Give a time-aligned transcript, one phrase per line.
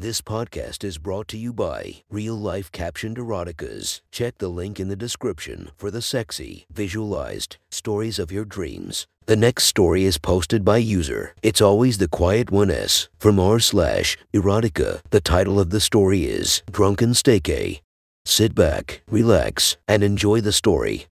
[0.00, 4.00] This podcast is brought to you by Real Life Captioned Eroticas.
[4.10, 9.06] Check the link in the description for the sexy, visualized stories of your dreams.
[9.26, 11.34] The next story is posted by user.
[11.42, 15.02] It's always the quiet one S from r slash erotica.
[15.10, 17.82] The title of the story is Drunken Staycay.
[18.24, 21.08] Sit back, relax, and enjoy the story.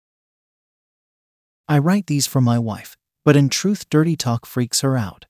[1.70, 5.24] I write these for my wife, but in truth, dirty talk freaks her out.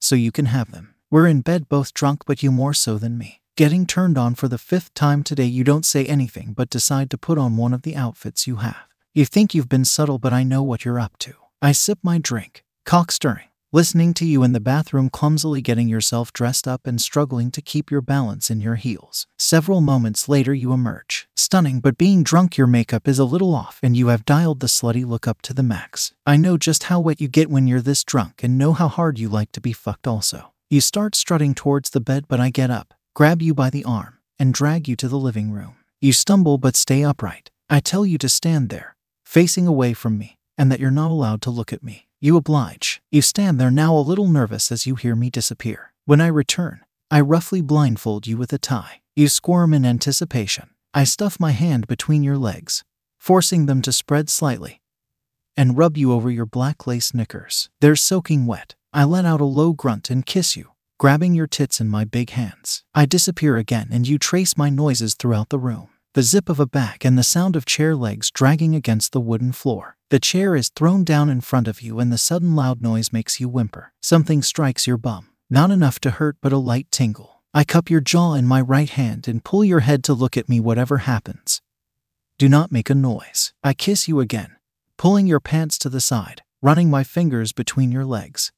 [0.00, 0.96] So you can have them.
[1.12, 3.42] We're in bed both drunk, but you more so than me.
[3.54, 7.18] Getting turned on for the fifth time today, you don't say anything but decide to
[7.18, 8.86] put on one of the outfits you have.
[9.12, 11.34] You think you've been subtle, but I know what you're up to.
[11.60, 16.32] I sip my drink, cock stirring, listening to you in the bathroom, clumsily getting yourself
[16.32, 19.26] dressed up and struggling to keep your balance in your heels.
[19.38, 21.28] Several moments later, you emerge.
[21.36, 24.66] Stunning, but being drunk, your makeup is a little off and you have dialed the
[24.66, 26.14] slutty look up to the max.
[26.26, 29.18] I know just how wet you get when you're this drunk and know how hard
[29.18, 30.52] you like to be fucked also.
[30.72, 34.20] You start strutting towards the bed, but I get up, grab you by the arm,
[34.38, 35.76] and drag you to the living room.
[36.00, 37.50] You stumble but stay upright.
[37.68, 41.42] I tell you to stand there, facing away from me, and that you're not allowed
[41.42, 42.08] to look at me.
[42.22, 43.02] You oblige.
[43.10, 45.92] You stand there now a little nervous as you hear me disappear.
[46.06, 49.02] When I return, I roughly blindfold you with a tie.
[49.14, 50.70] You squirm in anticipation.
[50.94, 52.82] I stuff my hand between your legs,
[53.18, 54.80] forcing them to spread slightly,
[55.54, 57.68] and rub you over your black lace knickers.
[57.82, 58.74] They're soaking wet.
[58.94, 62.30] I let out a low grunt and kiss you, grabbing your tits in my big
[62.30, 62.84] hands.
[62.94, 65.88] I disappear again and you trace my noises throughout the room.
[66.12, 69.52] The zip of a back and the sound of chair legs dragging against the wooden
[69.52, 69.96] floor.
[70.10, 73.40] The chair is thrown down in front of you and the sudden loud noise makes
[73.40, 73.94] you whimper.
[74.02, 75.30] Something strikes your bum.
[75.48, 77.42] Not enough to hurt, but a light tingle.
[77.54, 80.50] I cup your jaw in my right hand and pull your head to look at
[80.50, 81.62] me whatever happens.
[82.36, 83.54] Do not make a noise.
[83.64, 84.56] I kiss you again,
[84.98, 88.52] pulling your pants to the side, running my fingers between your legs,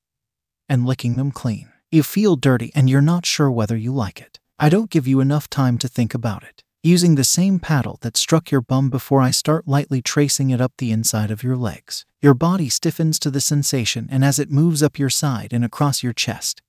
[0.69, 1.69] and licking them clean.
[1.91, 4.39] You feel dirty and you're not sure whether you like it.
[4.59, 6.62] I don't give you enough time to think about it.
[6.83, 10.73] Using the same paddle that struck your bum before I start lightly tracing it up
[10.77, 12.05] the inside of your legs.
[12.20, 16.02] Your body stiffens to the sensation and as it moves up your side and across
[16.02, 16.61] your chest.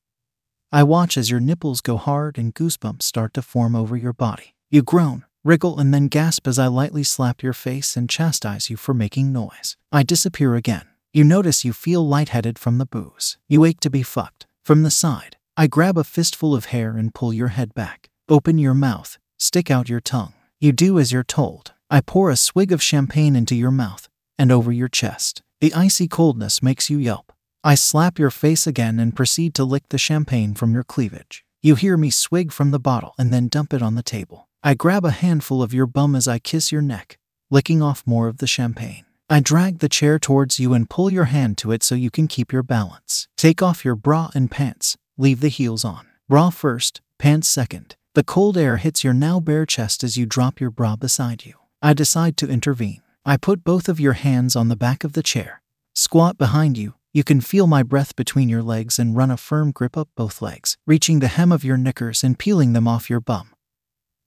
[0.71, 4.55] I watch as your nipples go hard and goosebumps start to form over your body.
[4.69, 8.77] You groan, wriggle, and then gasp as I lightly slap your face and chastise you
[8.77, 9.77] for making noise.
[9.91, 10.87] I disappear again.
[11.15, 13.37] You notice you feel lightheaded from the booze.
[13.47, 14.47] You ache to be fucked.
[14.65, 18.09] From the side, I grab a fistful of hair and pull your head back.
[18.27, 20.33] Open your mouth, stick out your tongue.
[20.59, 21.71] You do as you're told.
[21.89, 25.41] I pour a swig of champagne into your mouth and over your chest.
[25.61, 27.31] The icy coldness makes you yelp.
[27.63, 31.45] I slap your face again and proceed to lick the champagne from your cleavage.
[31.61, 34.49] You hear me swig from the bottle and then dump it on the table.
[34.61, 37.17] I grab a handful of your bum as I kiss your neck,
[37.49, 39.04] licking off more of the champagne.
[39.27, 42.27] I drag the chair towards you and pull your hand to it so you can
[42.27, 43.27] keep your balance.
[43.35, 46.05] Take off your bra and pants, leave the heels on.
[46.29, 47.95] Bra first, pants second.
[48.13, 51.55] The cold air hits your now bare chest as you drop your bra beside you.
[51.81, 53.01] I decide to intervene.
[53.25, 55.63] I put both of your hands on the back of the chair,
[55.95, 56.93] squat behind you.
[57.11, 60.39] You can feel my breath between your legs and run a firm grip up both
[60.39, 63.54] legs, reaching the hem of your knickers and peeling them off your bum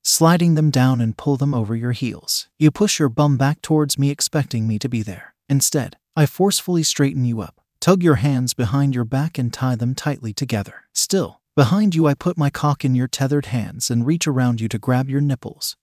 [0.09, 2.49] sliding them down and pull them over your heels.
[2.59, 5.35] You push your bum back towards me, expecting me to be there.
[5.51, 9.95] Instead, I forcefully straighten you up, tug your hands behind your back, and tie them
[9.95, 10.85] tightly together.
[10.95, 14.69] Still, behind you, I put my cock in your tethered hands and reach around you
[14.69, 15.77] to grab your nipples.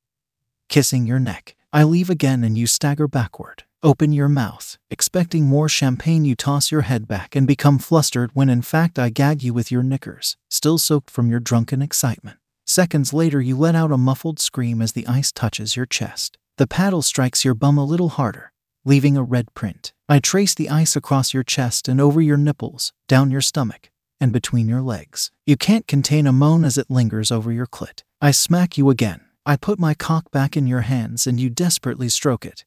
[0.69, 3.64] Kissing your neck, I leave again and you stagger backward.
[3.84, 6.25] Open your mouth, expecting more champagne.
[6.25, 9.72] You toss your head back and become flustered when in fact I gag you with
[9.72, 12.40] your knickers, still soaked from your drunken excitement.
[12.68, 16.40] Seconds later, you let out a muffled scream as the ice touches your chest.
[16.58, 18.52] The paddle strikes your bum a little harder,
[18.84, 19.94] leaving a red print.
[20.09, 24.34] I trace the ice across your chest and over your nipples, down your stomach, and
[24.34, 25.30] between your legs.
[25.46, 28.02] You can't contain a moan as it lingers over your clit.
[28.20, 29.22] I smack you again.
[29.46, 32.66] I put my cock back in your hands and you desperately stroke it.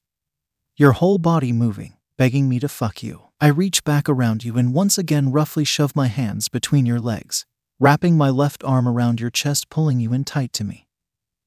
[0.76, 3.22] Your whole body moving, begging me to fuck you.
[3.40, 7.46] I reach back around you and once again roughly shove my hands between your legs,
[7.80, 10.88] wrapping my left arm around your chest, pulling you in tight to me,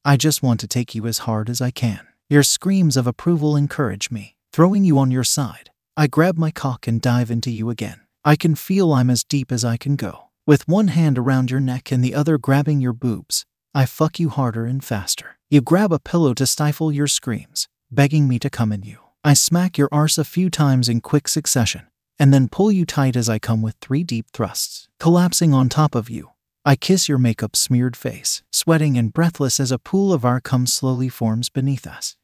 [0.09, 2.01] I just want to take you as hard as I can.
[2.31, 5.69] Your screams of approval encourage me, throwing you on your side.
[5.99, 8.01] I grab my cock and dive into you again.
[8.25, 10.31] I can feel I'm as deep as I can go.
[10.47, 13.45] With one hand around your neck and the other grabbing your boobs,
[13.75, 15.37] I fuck you harder and faster.
[15.51, 19.01] You grab a pillow to stifle your screams, begging me to come in you.
[19.23, 21.87] I smack your arse a few times in quick succession,
[22.19, 25.95] and then pull you tight as I come with three deep thrusts, collapsing on top
[25.95, 26.31] of you.
[26.67, 30.67] I kiss your makeup smeared face, sweating and breathless as a pool of our cum
[30.67, 32.18] slowly forms beneath us.